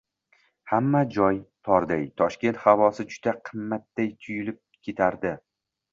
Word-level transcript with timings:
hamma 0.71 1.01
joy 1.17 1.35
torday, 1.67 2.01
Toshkent 2.21 2.59
havosi 2.63 3.07
juda 3.13 3.35
qimmatday 3.51 4.13
tuyulib 4.25 4.61
ketardi. 4.89 5.41